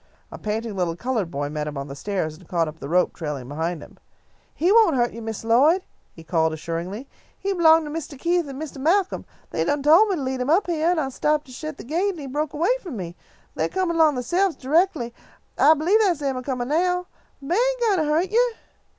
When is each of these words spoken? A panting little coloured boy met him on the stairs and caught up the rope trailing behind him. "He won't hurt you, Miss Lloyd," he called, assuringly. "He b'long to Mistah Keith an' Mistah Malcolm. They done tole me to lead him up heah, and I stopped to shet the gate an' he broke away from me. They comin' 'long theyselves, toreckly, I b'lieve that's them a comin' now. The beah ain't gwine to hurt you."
A 0.31 0.39
panting 0.39 0.75
little 0.75 0.95
coloured 0.95 1.29
boy 1.29 1.47
met 1.49 1.67
him 1.67 1.77
on 1.77 1.87
the 1.87 1.95
stairs 1.95 2.35
and 2.35 2.47
caught 2.47 2.67
up 2.67 2.79
the 2.79 2.89
rope 2.89 3.13
trailing 3.13 3.47
behind 3.47 3.83
him. 3.83 3.99
"He 4.51 4.71
won't 4.71 4.95
hurt 4.95 5.13
you, 5.13 5.21
Miss 5.21 5.43
Lloyd," 5.43 5.83
he 6.11 6.23
called, 6.23 6.53
assuringly. 6.53 7.07
"He 7.37 7.53
b'long 7.53 7.83
to 7.83 7.91
Mistah 7.91 8.17
Keith 8.17 8.47
an' 8.47 8.57
Mistah 8.57 8.79
Malcolm. 8.79 9.25
They 9.51 9.63
done 9.63 9.83
tole 9.83 10.07
me 10.07 10.15
to 10.15 10.21
lead 10.23 10.41
him 10.41 10.49
up 10.49 10.65
heah, 10.65 10.89
and 10.89 10.99
I 10.99 11.09
stopped 11.09 11.45
to 11.45 11.51
shet 11.51 11.77
the 11.77 11.83
gate 11.83 12.13
an' 12.15 12.17
he 12.17 12.25
broke 12.25 12.53
away 12.53 12.75
from 12.81 12.97
me. 12.97 13.15
They 13.53 13.69
comin' 13.69 13.95
'long 13.99 14.15
theyselves, 14.15 14.55
toreckly, 14.55 15.13
I 15.59 15.75
b'lieve 15.75 15.99
that's 15.99 16.19
them 16.19 16.35
a 16.35 16.41
comin' 16.41 16.69
now. 16.69 17.05
The 17.39 17.49
beah 17.49 17.57
ain't 17.57 17.79
gwine 17.81 17.97
to 17.99 18.11
hurt 18.11 18.31
you." 18.31 18.53